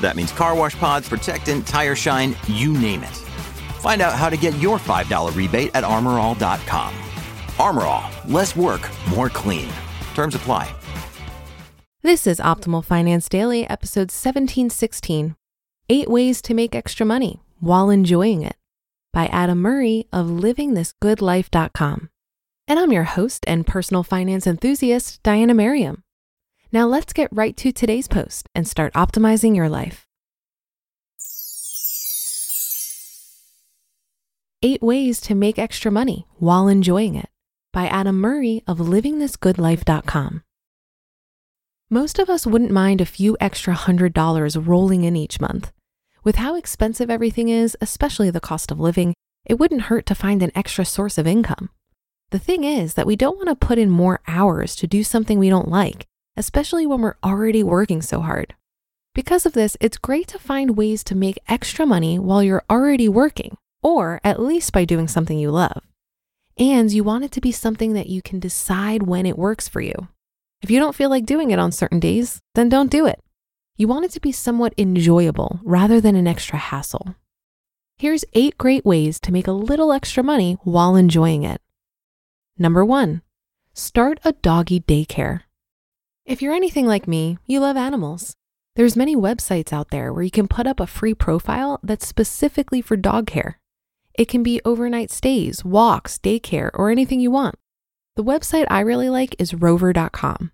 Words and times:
That 0.00 0.16
means 0.16 0.32
car 0.32 0.54
wash 0.54 0.76
pods, 0.76 1.08
protectant, 1.08 1.66
tire 1.66 1.94
shine, 1.94 2.36
you 2.46 2.72
name 2.72 3.02
it. 3.02 3.16
Find 3.80 4.02
out 4.02 4.14
how 4.14 4.28
to 4.28 4.36
get 4.36 4.58
your 4.58 4.78
$5 4.78 5.36
rebate 5.36 5.70
at 5.74 5.84
armorall.com. 5.84 6.94
Armor 7.58 7.82
All, 7.82 8.10
less 8.26 8.54
work, 8.56 8.88
more 9.10 9.28
clean. 9.28 9.70
Terms 10.14 10.34
apply. 10.34 10.74
This 12.02 12.26
is 12.26 12.40
Optimal 12.40 12.84
Finance 12.84 13.28
Daily, 13.28 13.68
episode 13.68 14.10
1716 14.10 15.36
Eight 15.90 16.08
Ways 16.08 16.40
to 16.42 16.54
Make 16.54 16.74
Extra 16.74 17.04
Money 17.04 17.40
While 17.58 17.90
Enjoying 17.90 18.42
It 18.42 18.56
by 19.12 19.26
Adam 19.26 19.58
Murray 19.58 20.06
of 20.12 20.26
LivingThisGoodLife.com. 20.26 22.08
And 22.68 22.78
I'm 22.78 22.92
your 22.92 23.04
host 23.04 23.44
and 23.46 23.66
personal 23.66 24.02
finance 24.02 24.46
enthusiast, 24.46 25.22
Diania 25.22 25.54
Merriam. 25.54 26.04
Now 26.72 26.86
let's 26.86 27.12
get 27.12 27.28
right 27.32 27.56
to 27.56 27.72
today's 27.72 28.06
post 28.06 28.46
and 28.54 28.66
start 28.66 28.94
optimizing 28.94 29.56
your 29.56 29.68
life. 29.68 30.06
Eight 34.62 34.80
Ways 34.80 35.20
to 35.22 35.34
Make 35.34 35.58
Extra 35.58 35.90
Money 35.90 36.26
While 36.36 36.68
Enjoying 36.68 37.16
It 37.16 37.28
by 37.72 37.86
Adam 37.86 38.20
Murray 38.20 38.62
of 38.68 38.78
LivingThisGoodLife.com. 38.78 40.44
Most 41.88 42.18
of 42.20 42.30
us 42.30 42.46
wouldn't 42.46 42.70
mind 42.70 43.00
a 43.00 43.06
few 43.06 43.36
extra 43.40 43.74
hundred 43.74 44.12
dollars 44.12 44.56
rolling 44.56 45.02
in 45.02 45.16
each 45.16 45.40
month. 45.40 45.72
With 46.22 46.36
how 46.36 46.54
expensive 46.54 47.10
everything 47.10 47.48
is, 47.48 47.76
especially 47.80 48.30
the 48.30 48.38
cost 48.38 48.70
of 48.70 48.78
living, 48.78 49.14
it 49.44 49.58
wouldn't 49.58 49.82
hurt 49.82 50.06
to 50.06 50.14
find 50.14 50.40
an 50.40 50.52
extra 50.54 50.84
source 50.84 51.18
of 51.18 51.26
income. 51.26 51.70
The 52.30 52.38
thing 52.38 52.62
is 52.62 52.94
that 52.94 53.08
we 53.08 53.16
don't 53.16 53.38
want 53.38 53.48
to 53.48 53.66
put 53.66 53.78
in 53.78 53.90
more 53.90 54.20
hours 54.28 54.76
to 54.76 54.86
do 54.86 55.02
something 55.02 55.38
we 55.38 55.48
don't 55.48 55.68
like, 55.68 56.06
especially 56.36 56.86
when 56.86 57.00
we're 57.00 57.16
already 57.22 57.62
working 57.62 58.02
so 58.02 58.20
hard. 58.20 58.54
Because 59.14 59.44
of 59.44 59.52
this, 59.52 59.76
it's 59.80 59.98
great 59.98 60.28
to 60.28 60.38
find 60.38 60.76
ways 60.76 61.02
to 61.04 61.16
make 61.16 61.38
extra 61.48 61.84
money 61.84 62.18
while 62.18 62.42
you're 62.42 62.64
already 62.70 63.08
working 63.08 63.56
or 63.82 64.20
at 64.22 64.40
least 64.40 64.72
by 64.72 64.84
doing 64.84 65.08
something 65.08 65.38
you 65.38 65.50
love. 65.50 65.82
And 66.58 66.92
you 66.92 67.04
want 67.04 67.24
it 67.24 67.32
to 67.32 67.40
be 67.40 67.52
something 67.52 67.94
that 67.94 68.08
you 68.08 68.22
can 68.22 68.38
decide 68.38 69.04
when 69.04 69.26
it 69.26 69.38
works 69.38 69.68
for 69.68 69.80
you. 69.80 70.08
If 70.62 70.70
you 70.70 70.78
don't 70.78 70.94
feel 70.94 71.08
like 71.08 71.24
doing 71.24 71.50
it 71.50 71.58
on 71.58 71.72
certain 71.72 72.00
days, 72.00 72.40
then 72.54 72.68
don't 72.68 72.90
do 72.90 73.06
it. 73.06 73.22
You 73.76 73.88
want 73.88 74.04
it 74.04 74.10
to 74.12 74.20
be 74.20 74.32
somewhat 74.32 74.74
enjoyable 74.76 75.60
rather 75.62 76.00
than 76.00 76.16
an 76.16 76.26
extra 76.26 76.58
hassle. 76.58 77.14
Here's 77.96 78.24
eight 78.34 78.58
great 78.58 78.84
ways 78.84 79.18
to 79.20 79.32
make 79.32 79.46
a 79.46 79.52
little 79.52 79.92
extra 79.92 80.22
money 80.22 80.58
while 80.64 80.96
enjoying 80.96 81.44
it. 81.44 81.62
Number 82.58 82.84
one, 82.84 83.22
start 83.72 84.20
a 84.24 84.32
doggy 84.32 84.80
daycare. 84.80 85.42
If 86.30 86.40
you're 86.40 86.54
anything 86.54 86.86
like 86.86 87.08
me, 87.08 87.38
you 87.48 87.58
love 87.58 87.76
animals. 87.76 88.36
There's 88.76 88.94
many 88.94 89.16
websites 89.16 89.72
out 89.72 89.90
there 89.90 90.12
where 90.12 90.22
you 90.22 90.30
can 90.30 90.46
put 90.46 90.64
up 90.64 90.78
a 90.78 90.86
free 90.86 91.12
profile 91.12 91.80
that's 91.82 92.06
specifically 92.06 92.80
for 92.80 92.96
dog 92.96 93.26
care. 93.26 93.58
It 94.14 94.26
can 94.26 94.44
be 94.44 94.60
overnight 94.64 95.10
stays, 95.10 95.64
walks, 95.64 96.18
daycare, 96.18 96.70
or 96.74 96.88
anything 96.88 97.18
you 97.18 97.32
want. 97.32 97.56
The 98.14 98.22
website 98.22 98.66
I 98.70 98.78
really 98.78 99.08
like 99.08 99.34
is 99.40 99.54
rover.com. 99.54 100.52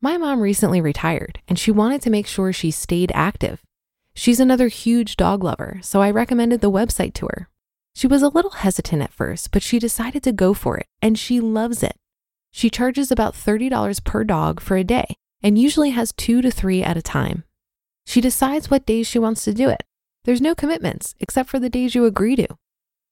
My 0.00 0.16
mom 0.16 0.38
recently 0.42 0.80
retired 0.80 1.40
and 1.48 1.58
she 1.58 1.72
wanted 1.72 2.02
to 2.02 2.10
make 2.10 2.28
sure 2.28 2.52
she 2.52 2.70
stayed 2.70 3.10
active. 3.12 3.62
She's 4.14 4.38
another 4.38 4.68
huge 4.68 5.16
dog 5.16 5.42
lover, 5.42 5.80
so 5.82 6.00
I 6.00 6.12
recommended 6.12 6.60
the 6.60 6.70
website 6.70 7.14
to 7.14 7.26
her. 7.26 7.48
She 7.96 8.06
was 8.06 8.22
a 8.22 8.28
little 8.28 8.52
hesitant 8.52 9.02
at 9.02 9.12
first, 9.12 9.50
but 9.50 9.64
she 9.64 9.80
decided 9.80 10.22
to 10.22 10.30
go 10.30 10.54
for 10.54 10.78
it 10.78 10.86
and 11.02 11.18
she 11.18 11.40
loves 11.40 11.82
it. 11.82 11.96
She 12.50 12.70
charges 12.70 13.10
about 13.10 13.34
$30 13.34 14.04
per 14.04 14.24
dog 14.24 14.60
for 14.60 14.76
a 14.76 14.84
day 14.84 15.16
and 15.42 15.58
usually 15.58 15.90
has 15.90 16.12
two 16.12 16.42
to 16.42 16.50
three 16.50 16.82
at 16.82 16.96
a 16.96 17.02
time. 17.02 17.44
She 18.06 18.20
decides 18.20 18.70
what 18.70 18.86
days 18.86 19.06
she 19.06 19.18
wants 19.18 19.44
to 19.44 19.54
do 19.54 19.68
it. 19.68 19.82
There's 20.24 20.40
no 20.40 20.54
commitments 20.54 21.14
except 21.20 21.48
for 21.48 21.58
the 21.58 21.70
days 21.70 21.94
you 21.94 22.04
agree 22.04 22.36
to. 22.36 22.48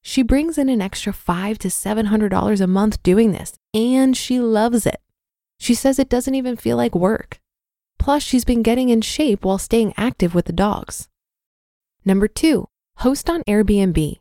She 0.03 0.23
brings 0.23 0.59
in 0.59 0.69
an 0.69 0.83
extra 0.83 1.13
five 1.13 1.59
to 1.59 1.71
seven 1.71 2.07
hundred 2.07 2.31
dollars 2.31 2.61
a 2.61 2.67
month 2.67 3.03
doing 3.03 3.33
this, 3.33 3.55
and 3.75 4.17
she 4.17 4.39
loves 4.41 4.87
it. 4.87 5.01
She 5.59 5.75
says 5.75 5.99
it 5.99 6.09
doesn't 6.09 6.35
even 6.35 6.57
feel 6.57 6.77
like 6.77 6.95
work. 6.95 7.41
Plus, 7.99 8.23
she's 8.23 8.45
been 8.45 8.63
getting 8.63 8.91
in 8.91 9.01
shape 9.01 9.45
while 9.45 9.59
staying 9.59 9.93
active 9.97 10.35
with 10.35 10.47
the 10.47 10.53
dogs. 10.53 11.09
Number 12.05 12.29
two, 12.29 12.69
host 12.99 13.29
on 13.29 13.43
Airbnb. 13.43 14.19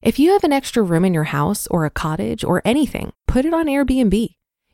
If 0.00 0.20
you 0.20 0.30
have 0.32 0.44
an 0.44 0.52
extra 0.52 0.84
room 0.84 1.04
in 1.04 1.12
your 1.12 1.24
house 1.24 1.66
or 1.66 1.84
a 1.84 1.90
cottage 1.90 2.44
or 2.44 2.62
anything, 2.64 3.12
put 3.26 3.44
it 3.44 3.52
on 3.52 3.66
Airbnb. 3.66 4.28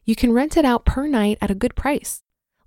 You 0.05 0.15
can 0.15 0.35
rent 0.35 0.59
it 0.59 0.67
out 0.67 0.85
per 0.85 1.07
night 1.07 1.39
at 1.41 1.51
a 1.51 1.55
good 1.55 1.75
price. 1.75 2.21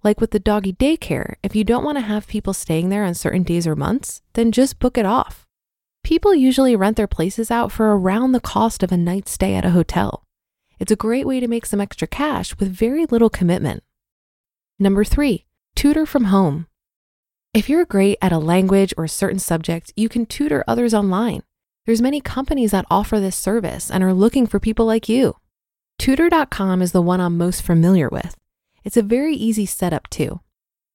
Like 0.04 0.20
with 0.20 0.32
the 0.32 0.40
doggy 0.40 0.74
daycare, 0.74 1.36
if 1.44 1.56
you 1.56 1.64
don't 1.64 1.84
want 1.84 2.00
to 2.00 2.04
have 2.04 2.26
people 2.26 2.54
staying 2.54 2.90
there 2.90 3.04
on 3.04 3.14
certain 3.14 3.44
days 3.44 3.68
or 3.68 3.76
months, 3.76 4.24
then 4.34 4.52
just 4.52 4.80
book 4.80 4.98
it 4.98 5.06
off. 5.06 5.46
People 6.04 6.34
usually 6.34 6.76
rent 6.76 6.98
their 6.98 7.06
places 7.06 7.52
out 7.52 7.72
for 7.72 7.96
around 7.96 8.32
the 8.32 8.40
cost 8.40 8.82
of 8.82 8.92
a 8.92 8.98
night's 8.98 9.30
stay 9.30 9.54
at 9.54 9.66
a 9.66 9.72
hotel. 9.72 10.24
It's 10.80 10.92
a 10.92 10.96
great 10.96 11.28
way 11.28 11.40
to 11.40 11.48
make 11.48 11.66
some 11.66 11.82
extra 11.82 12.08
cash 12.08 12.58
with 12.58 12.70
very 12.72 13.06
little 13.06 13.30
commitment. 13.30 13.84
Number 14.80 15.04
three, 15.04 15.46
tutor 15.76 16.08
from 16.08 16.26
home. 16.26 16.66
If 17.54 17.70
you're 17.70 17.86
great 17.86 18.18
at 18.20 18.32
a 18.32 18.40
language 18.40 18.96
or 18.98 19.04
a 19.04 19.10
certain 19.10 19.40
subject, 19.40 19.94
you 19.96 20.10
can 20.10 20.26
tutor 20.26 20.64
others 20.68 20.96
online. 20.96 21.44
There's 21.88 22.02
many 22.02 22.20
companies 22.20 22.72
that 22.72 22.86
offer 22.92 23.18
this 23.18 23.38
service 23.38 23.90
and 23.90 24.04
are 24.04 24.14
looking 24.14 24.46
for 24.46 24.60
people 24.60 24.86
like 24.86 25.08
you. 25.08 25.38
Tutor.com 25.98 26.82
is 26.82 26.92
the 26.92 27.02
one 27.02 27.22
I'm 27.22 27.38
most 27.38 27.62
familiar 27.62 28.10
with. 28.10 28.36
It's 28.84 28.98
a 28.98 29.02
very 29.02 29.34
easy 29.36 29.66
setup 29.66 30.10
too. 30.10 30.42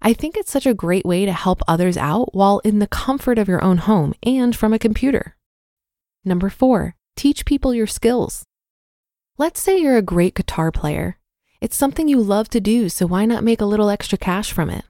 I 0.02 0.12
think 0.12 0.36
it's 0.36 0.52
such 0.52 0.66
a 0.66 0.74
great 0.74 1.06
way 1.06 1.24
to 1.24 1.32
help 1.32 1.62
others 1.66 1.96
out 1.96 2.34
while 2.34 2.58
in 2.58 2.78
the 2.78 2.86
comfort 2.86 3.38
of 3.38 3.48
your 3.48 3.64
own 3.64 3.78
home 3.78 4.12
and 4.22 4.54
from 4.54 4.74
a 4.74 4.78
computer. 4.78 5.34
Number 6.26 6.50
four, 6.50 6.94
teach 7.16 7.46
people 7.46 7.72
your 7.72 7.86
skills. 7.86 8.44
Let's 9.38 9.62
say 9.62 9.78
you're 9.78 9.96
a 9.96 10.02
great 10.02 10.34
guitar 10.34 10.70
player. 10.70 11.16
It's 11.62 11.74
something 11.74 12.06
you 12.06 12.20
love 12.20 12.50
to 12.50 12.60
do, 12.60 12.90
so 12.90 13.06
why 13.06 13.24
not 13.24 13.42
make 13.42 13.62
a 13.62 13.66
little 13.66 13.88
extra 13.88 14.18
cash 14.18 14.52
from 14.52 14.68
it? 14.68 14.84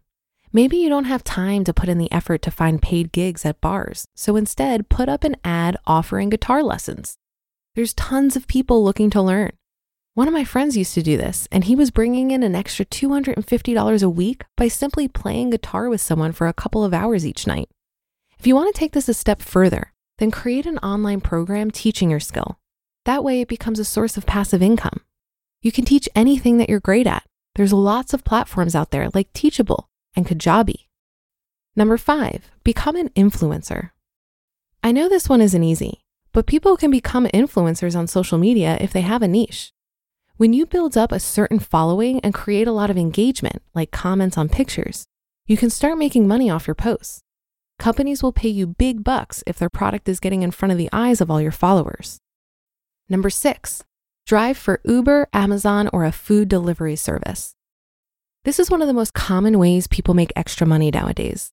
Maybe 0.54 0.76
you 0.76 0.90
don't 0.90 1.04
have 1.04 1.24
time 1.24 1.64
to 1.64 1.72
put 1.72 1.88
in 1.88 1.96
the 1.96 2.12
effort 2.12 2.42
to 2.42 2.50
find 2.50 2.82
paid 2.82 3.10
gigs 3.10 3.46
at 3.46 3.62
bars, 3.62 4.06
so 4.14 4.36
instead 4.36 4.90
put 4.90 5.08
up 5.08 5.24
an 5.24 5.36
ad 5.42 5.78
offering 5.86 6.28
guitar 6.28 6.62
lessons. 6.62 7.16
There's 7.74 7.94
tons 7.94 8.36
of 8.36 8.46
people 8.46 8.84
looking 8.84 9.08
to 9.10 9.22
learn. 9.22 9.52
One 10.12 10.28
of 10.28 10.34
my 10.34 10.44
friends 10.44 10.76
used 10.76 10.92
to 10.92 11.02
do 11.02 11.16
this, 11.16 11.48
and 11.50 11.64
he 11.64 11.74
was 11.74 11.90
bringing 11.90 12.32
in 12.32 12.42
an 12.42 12.54
extra 12.54 12.84
$250 12.84 14.02
a 14.02 14.10
week 14.10 14.44
by 14.54 14.68
simply 14.68 15.08
playing 15.08 15.50
guitar 15.50 15.88
with 15.88 16.02
someone 16.02 16.32
for 16.32 16.46
a 16.46 16.52
couple 16.52 16.84
of 16.84 16.92
hours 16.92 17.26
each 17.26 17.46
night. 17.46 17.70
If 18.38 18.46
you 18.46 18.54
want 18.54 18.74
to 18.74 18.78
take 18.78 18.92
this 18.92 19.08
a 19.08 19.14
step 19.14 19.40
further, 19.40 19.94
then 20.18 20.30
create 20.30 20.66
an 20.66 20.76
online 20.78 21.22
program 21.22 21.70
teaching 21.70 22.10
your 22.10 22.20
skill. 22.20 22.58
That 23.06 23.24
way, 23.24 23.40
it 23.40 23.48
becomes 23.48 23.78
a 23.78 23.86
source 23.86 24.18
of 24.18 24.26
passive 24.26 24.60
income. 24.60 25.00
You 25.62 25.72
can 25.72 25.86
teach 25.86 26.10
anything 26.14 26.58
that 26.58 26.68
you're 26.68 26.78
great 26.78 27.06
at. 27.06 27.24
There's 27.54 27.72
lots 27.72 28.12
of 28.12 28.22
platforms 28.22 28.74
out 28.74 28.90
there 28.90 29.08
like 29.14 29.32
Teachable 29.32 29.88
and 30.14 30.26
Kajabi. 30.26 30.88
Number 31.74 31.96
five, 31.96 32.50
become 32.64 32.96
an 32.96 33.08
influencer. 33.10 33.90
I 34.82 34.92
know 34.92 35.08
this 35.08 35.28
one 35.28 35.40
isn't 35.40 35.62
easy, 35.62 36.00
but 36.32 36.46
people 36.46 36.76
can 36.76 36.90
become 36.90 37.26
influencers 37.26 37.96
on 37.96 38.06
social 38.06 38.38
media 38.38 38.76
if 38.80 38.92
they 38.92 39.02
have 39.02 39.22
a 39.22 39.28
niche. 39.28 39.72
When 40.36 40.52
you 40.52 40.66
build 40.66 40.96
up 40.96 41.12
a 41.12 41.20
certain 41.20 41.58
following 41.58 42.18
and 42.20 42.34
create 42.34 42.66
a 42.66 42.72
lot 42.72 42.90
of 42.90 42.96
engagement, 42.96 43.62
like 43.74 43.90
comments 43.90 44.36
on 44.36 44.48
pictures, 44.48 45.04
you 45.46 45.56
can 45.56 45.70
start 45.70 45.98
making 45.98 46.26
money 46.26 46.50
off 46.50 46.66
your 46.66 46.74
posts. 46.74 47.22
companies 47.78 48.22
will 48.22 48.32
pay 48.32 48.48
you 48.48 48.64
big 48.66 49.02
bucks 49.02 49.42
if 49.44 49.58
their 49.58 49.68
product 49.68 50.08
is 50.08 50.20
getting 50.20 50.42
in 50.42 50.52
front 50.52 50.70
of 50.70 50.78
the 50.78 50.88
eyes 50.92 51.20
of 51.20 51.30
all 51.30 51.40
your 51.40 51.50
followers. 51.50 52.20
Number 53.08 53.28
six, 53.28 53.82
drive 54.24 54.56
for 54.56 54.80
Uber, 54.84 55.28
Amazon, 55.32 55.90
or 55.92 56.04
a 56.04 56.12
food 56.12 56.48
delivery 56.48 56.94
service. 56.94 57.54
This 58.44 58.58
is 58.58 58.72
one 58.72 58.82
of 58.82 58.88
the 58.88 58.94
most 58.94 59.14
common 59.14 59.56
ways 59.56 59.86
people 59.86 60.14
make 60.14 60.32
extra 60.34 60.66
money 60.66 60.90
nowadays. 60.90 61.52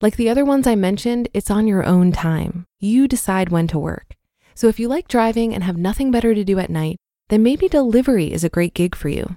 Like 0.00 0.16
the 0.16 0.28
other 0.28 0.44
ones 0.44 0.66
I 0.66 0.74
mentioned, 0.74 1.28
it's 1.32 1.48
on 1.48 1.68
your 1.68 1.84
own 1.84 2.10
time. 2.10 2.64
You 2.80 3.06
decide 3.06 3.50
when 3.50 3.68
to 3.68 3.78
work. 3.78 4.16
So 4.56 4.66
if 4.66 4.80
you 4.80 4.88
like 4.88 5.06
driving 5.06 5.54
and 5.54 5.62
have 5.62 5.76
nothing 5.76 6.10
better 6.10 6.34
to 6.34 6.42
do 6.42 6.58
at 6.58 6.70
night, 6.70 6.96
then 7.28 7.44
maybe 7.44 7.68
delivery 7.68 8.32
is 8.32 8.42
a 8.42 8.48
great 8.48 8.74
gig 8.74 8.96
for 8.96 9.08
you. 9.08 9.36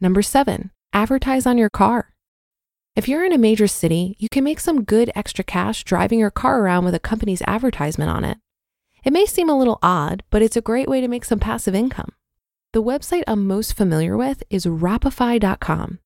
Number 0.00 0.22
seven, 0.22 0.70
advertise 0.94 1.44
on 1.44 1.58
your 1.58 1.68
car. 1.68 2.14
If 2.96 3.06
you're 3.06 3.24
in 3.26 3.34
a 3.34 3.38
major 3.38 3.66
city, 3.66 4.16
you 4.18 4.30
can 4.30 4.42
make 4.42 4.58
some 4.58 4.84
good 4.84 5.12
extra 5.14 5.44
cash 5.44 5.84
driving 5.84 6.18
your 6.18 6.30
car 6.30 6.62
around 6.62 6.86
with 6.86 6.94
a 6.94 6.98
company's 6.98 7.42
advertisement 7.46 8.10
on 8.10 8.24
it. 8.24 8.38
It 9.04 9.12
may 9.12 9.26
seem 9.26 9.50
a 9.50 9.58
little 9.58 9.78
odd, 9.82 10.22
but 10.30 10.40
it's 10.40 10.56
a 10.56 10.62
great 10.62 10.88
way 10.88 11.02
to 11.02 11.08
make 11.08 11.26
some 11.26 11.38
passive 11.38 11.74
income. 11.74 12.12
The 12.72 12.82
website 12.84 13.24
I'm 13.26 13.48
most 13.48 13.76
familiar 13.76 14.16
with 14.16 14.44
is 14.48 14.64
Wrapify.com. 14.64 15.98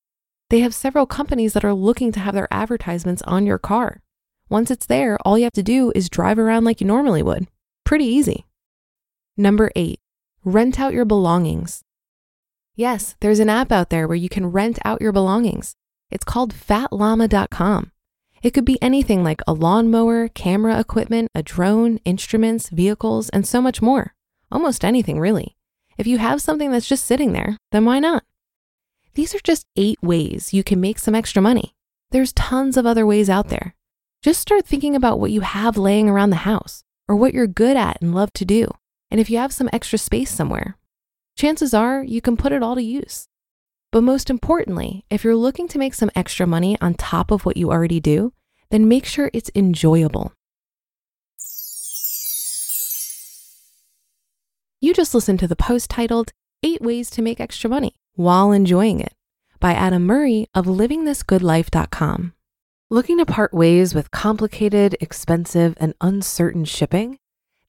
They 0.49 0.61
have 0.61 0.73
several 0.73 1.05
companies 1.05 1.53
that 1.53 1.65
are 1.65 1.75
looking 1.75 2.11
to 2.13 2.21
have 2.21 2.33
their 2.33 2.49
advertisements 2.51 3.21
on 3.23 3.45
your 3.45 3.59
car. 3.59 4.01
Once 4.49 4.71
it's 4.71 4.87
there, 4.87 5.19
all 5.27 5.37
you 5.37 5.45
have 5.45 5.53
to 5.53 5.63
do 5.63 5.93
is 5.95 6.09
drive 6.09 6.39
around 6.39 6.65
like 6.65 6.81
you 6.81 6.87
normally 6.87 7.23
would. 7.23 7.49
Pretty 7.85 8.07
easy. 8.07 8.47
Number 9.37 9.73
eight, 9.77 10.01
rent 10.43 10.81
out 10.81 10.95
your 10.95 11.05
belongings. 11.05 11.83
Yes, 12.75 13.15
there's 13.21 13.41
an 13.41 13.51
app 13.51 13.71
out 13.71 13.91
there 13.91 14.09
where 14.09 14.17
you 14.17 14.31
can 14.31 14.47
rent 14.47 14.79
out 14.87 15.03
your 15.03 15.13
belongings. 15.13 15.77
It's 16.11 16.25
called 16.25 16.55
fatllama.com. 16.55 17.93
It 18.43 18.55
could 18.55 18.65
be 18.65 18.81
anything 18.81 19.23
like 19.23 19.43
a 19.47 19.53
lawnmower, 19.53 20.29
camera 20.29 20.81
equipment, 20.81 21.31
a 21.35 21.43
drone, 21.43 21.99
instruments, 22.07 22.71
vehicles, 22.71 23.29
and 23.29 23.47
so 23.47 23.61
much 23.61 23.83
more. 23.83 24.15
Almost 24.51 24.83
anything, 24.83 25.21
really. 25.21 25.59
If 25.97 26.07
you 26.07 26.19
have 26.19 26.43
something 26.43 26.71
that's 26.71 26.89
just 26.89 27.05
sitting 27.05 27.33
there, 27.33 27.57
then 27.73 27.85
why 27.85 27.99
not? 27.99 28.25
These 29.15 29.35
are 29.35 29.41
just 29.45 29.67
eight 29.77 30.03
ways 30.03 30.53
you 30.53 30.65
can 30.65 30.81
make 30.81 30.99
some 30.99 31.15
extra 31.15 31.41
money. 31.41 31.75
There's 32.11 32.33
tons 32.33 32.77
of 32.77 32.87
other 32.87 33.07
ways 33.07 33.31
out 33.31 33.49
there. 33.49 33.75
Just 34.23 34.41
start 34.41 34.67
thinking 34.67 34.97
about 34.97 35.21
what 35.21 35.31
you 35.31 35.43
have 35.43 35.77
laying 35.77 36.09
around 36.09 36.31
the 36.31 36.37
house 36.37 36.83
or 37.09 37.15
what 37.15 37.35
you're 37.35 37.47
good 37.47 37.77
at 37.77 38.01
and 38.01 38.15
love 38.15 38.33
to 38.35 38.45
do. 38.45 38.69
And 39.11 39.21
if 39.21 39.31
you 39.31 39.39
have 39.39 39.53
some 39.53 39.71
extra 39.73 39.99
space 39.99 40.31
somewhere, 40.31 40.79
chances 41.37 41.75
are 41.75 42.03
you 42.03 42.21
can 42.21 42.37
put 42.37 42.53
it 42.53 42.63
all 42.63 42.75
to 42.75 42.83
use. 42.83 43.29
But 43.93 44.03
most 44.03 44.31
importantly, 44.31 45.05
if 45.11 45.23
you're 45.23 45.37
looking 45.37 45.69
to 45.69 45.79
make 45.79 45.95
some 45.95 46.11
extra 46.17 46.47
money 46.47 46.77
on 46.81 46.95
top 46.95 47.31
of 47.31 47.45
what 47.45 47.57
you 47.57 47.71
already 47.71 48.01
do, 48.01 48.33
then 48.71 48.89
make 48.89 49.05
sure 49.05 49.31
it's 49.33 49.51
enjoyable. 49.55 50.33
Just 54.95 55.13
listened 55.13 55.41
to 55.41 55.49
the 55.49 55.57
post 55.57 55.91
titled 55.91 56.31
Eight 56.63 56.81
Ways 56.81 57.11
to 57.11 57.21
Make 57.21 57.41
Extra 57.41 57.69
Money 57.69 57.97
While 58.15 58.53
Enjoying 58.53 59.01
It 59.01 59.13
by 59.59 59.73
Adam 59.73 60.07
Murray 60.07 60.47
of 60.55 60.67
livingthisgoodlife.com. 60.67 62.33
Looking 62.91 63.19
to 63.19 63.27
part 63.27 63.53
ways 63.53 63.93
with 63.93 64.13
complicated, 64.13 64.97
expensive, 65.01 65.75
and 65.81 65.95
uncertain 66.01 66.65
shipping? 66.65 67.19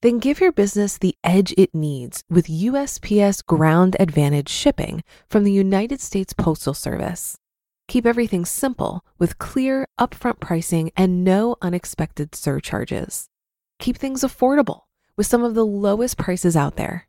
Then 0.02 0.20
give 0.20 0.40
your 0.40 0.52
business 0.52 0.98
the 0.98 1.16
edge 1.24 1.52
it 1.58 1.74
needs 1.74 2.22
with 2.30 2.46
USPS 2.46 3.44
Ground 3.44 3.96
Advantage 3.98 4.48
shipping 4.48 5.02
from 5.28 5.42
the 5.42 5.50
United 5.50 6.00
States 6.00 6.32
Postal 6.32 6.74
Service. 6.74 7.36
Keep 7.88 8.06
everything 8.06 8.44
simple 8.44 9.04
with 9.18 9.38
clear, 9.38 9.88
upfront 9.98 10.38
pricing 10.38 10.92
and 10.96 11.24
no 11.24 11.56
unexpected 11.60 12.36
surcharges. 12.36 13.28
Keep 13.80 13.96
things 13.96 14.20
affordable 14.20 14.82
with 15.16 15.26
some 15.26 15.42
of 15.42 15.56
the 15.56 15.66
lowest 15.66 16.16
prices 16.16 16.56
out 16.56 16.76
there. 16.76 17.08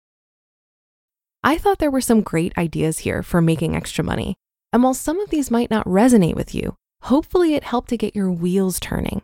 I 1.43 1.57
thought 1.57 1.79
there 1.79 1.89
were 1.91 2.01
some 2.01 2.21
great 2.21 2.55
ideas 2.57 2.99
here 2.99 3.23
for 3.23 3.41
making 3.41 3.75
extra 3.75 4.03
money. 4.03 4.35
And 4.71 4.83
while 4.83 4.93
some 4.93 5.19
of 5.19 5.31
these 5.31 5.49
might 5.49 5.71
not 5.71 5.85
resonate 5.85 6.35
with 6.35 6.53
you, 6.53 6.75
hopefully 7.03 7.55
it 7.55 7.63
helped 7.63 7.89
to 7.89 7.97
get 7.97 8.15
your 8.15 8.31
wheels 8.31 8.79
turning. 8.79 9.23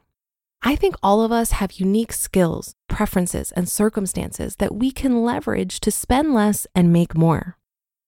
I 0.64 0.76
think 0.76 0.96
all 1.04 1.22
of 1.22 1.32
us 1.32 1.52
have 1.52 1.74
unique 1.74 2.12
skills, 2.12 2.74
preferences, 2.90 3.52
and 3.52 3.70
circumstances 3.70 4.56
that 4.56 4.74
we 4.74 4.92
can 4.92 5.24
leverage 5.24 5.80
to 5.82 5.92
spend 5.92 6.34
less 6.34 6.66
and 6.74 6.92
make 6.92 7.16
more. 7.16 7.56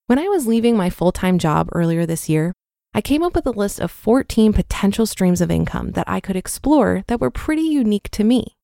When 0.08 0.18
I 0.18 0.26
was 0.26 0.48
leaving 0.48 0.76
my 0.76 0.90
full 0.90 1.12
time 1.12 1.38
job 1.38 1.68
earlier 1.72 2.04
this 2.04 2.28
year, 2.28 2.52
I 2.92 3.00
came 3.00 3.22
up 3.22 3.36
with 3.36 3.46
a 3.46 3.52
list 3.52 3.78
of 3.78 3.92
14 3.92 4.52
potential 4.52 5.06
streams 5.06 5.40
of 5.40 5.52
income 5.52 5.92
that 5.92 6.08
I 6.08 6.18
could 6.18 6.34
explore 6.34 7.04
that 7.06 7.20
were 7.20 7.30
pretty 7.30 7.62
unique 7.62 8.10
to 8.10 8.24
me. 8.24 8.56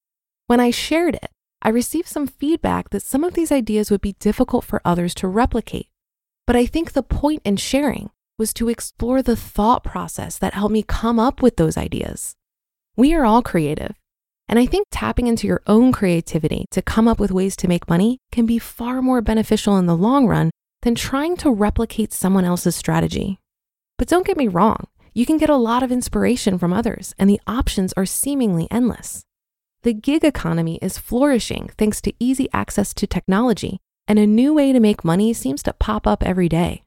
When 0.49 0.59
I 0.59 0.73
shared 0.73 1.15
it, 1.15 1.31
I 1.67 1.71
received 1.71 2.07
some 2.07 2.29
feedback 2.29 2.91
that 2.91 3.03
some 3.03 3.25
of 3.25 3.35
these 3.35 3.51
ideas 3.51 3.91
would 3.91 4.01
be 4.01 4.15
difficult 4.21 4.65
for 4.65 4.81
others 4.85 5.17
to 5.17 5.27
replicate. 5.27 5.89
But 6.47 6.55
I 6.55 6.65
think 6.65 6.93
the 6.93 7.03
point 7.03 7.43
in 7.45 7.57
sharing 7.57 8.11
was 8.39 8.55
to 8.55 8.69
explore 8.69 9.21
the 9.21 9.35
thought 9.35 9.83
process 9.83 10.39
that 10.39 10.55
helped 10.55 10.73
me 10.73 10.85
come 10.85 11.19
up 11.19 11.43
with 11.43 11.57
those 11.57 11.77
ideas. 11.77 12.37
We 12.97 13.15
are 13.15 13.25
all 13.25 13.43
creative, 13.43 13.97
and 14.49 14.61
I 14.61 14.67
think 14.67 14.87
tapping 14.93 15.27
into 15.27 15.49
your 15.49 15.61
own 15.67 15.91
creativity 15.91 16.67
to 16.71 16.83
come 16.83 17.09
up 17.09 17.19
with 17.19 17.33
ways 17.33 17.57
to 17.57 17.69
make 17.69 17.89
money 17.89 18.19
can 18.31 18.47
be 18.47 18.61
far 18.61 19.03
more 19.03 19.21
beneficial 19.21 19.77
in 19.77 19.87
the 19.87 19.97
long 19.97 20.29
run 20.29 20.53
than 20.83 20.95
trying 20.95 21.37
to 21.39 21.51
replicate 21.51 22.13
someone 22.13 22.45
else's 22.45 22.77
strategy. 22.77 23.41
But 23.99 24.07
don't 24.07 24.25
get 24.25 24.37
me 24.37 24.47
wrong, 24.47 24.87
you 25.15 25.27
can 25.27 25.37
get 25.37 25.51
a 25.51 25.57
lot 25.57 25.83
of 25.83 25.91
inspiration 25.91 26.59
from 26.59 26.73
others, 26.73 27.13
and 27.19 27.29
the 27.29 27.41
options 27.45 27.93
are 27.97 28.07
seemingly 28.07 28.69
endless. 28.71 29.25
The 29.83 29.95
gig 29.95 30.25
economy 30.25 30.79
is 30.83 30.99
flourishing 30.99 31.71
thanks 31.79 32.01
to 32.03 32.13
easy 32.19 32.49
access 32.53 32.93
to 32.95 33.07
technology, 33.07 33.79
and 34.09 34.19
a 34.19 34.27
new 34.27 34.53
way 34.55 34.73
to 34.73 34.81
make 34.81 35.05
money 35.05 35.33
seems 35.33 35.63
to 35.65 35.73
pop 35.73 36.07
up 36.07 36.23
every 36.23 36.49
day. 36.49 36.83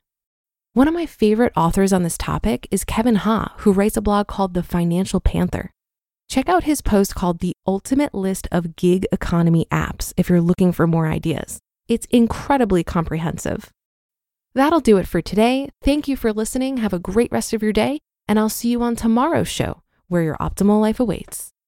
One 0.74 0.88
of 0.88 0.94
my 0.94 1.06
favorite 1.06 1.54
authors 1.56 1.92
on 1.94 2.04
this 2.04 2.18
topic 2.18 2.68
is 2.72 2.84
Kevin 2.84 3.16
Ha, 3.16 3.54
who 3.60 3.72
writes 3.72 3.98
a 3.98 4.02
blog 4.02 4.28
called 4.28 4.54
The 4.54 4.64
Financial 4.64 5.20
Panther. 5.20 5.72
Check 6.30 6.48
out 6.48 6.66
his 6.66 6.82
post 6.82 7.16
called 7.16 7.40
The 7.40 7.54
Ultimate 7.66 8.14
List 8.14 8.48
of 8.52 8.76
Gig 8.76 9.08
Economy 9.12 9.66
Apps 9.72 10.14
if 10.16 10.30
you're 10.30 10.42
looking 10.42 10.72
for 10.72 10.86
more 10.86 11.08
ideas. 11.08 11.60
It's 11.88 12.06
incredibly 12.12 12.84
comprehensive. 12.84 13.72
That'll 14.54 14.80
do 14.80 14.98
it 14.98 15.08
for 15.08 15.22
today. 15.22 15.70
Thank 15.82 16.08
you 16.08 16.16
for 16.16 16.32
listening. 16.32 16.78
Have 16.78 16.94
a 16.94 17.00
great 17.00 17.32
rest 17.32 17.52
of 17.54 17.64
your 17.64 17.74
day, 17.74 18.00
and 18.28 18.38
I'll 18.38 18.50
see 18.50 18.70
you 18.70 18.84
on 18.84 18.96
tomorrow's 18.96 19.48
show 19.48 19.82
where 20.08 20.22
your 20.22 20.38
optimal 20.38 20.80
life 20.80 21.00
awaits. 21.00 21.52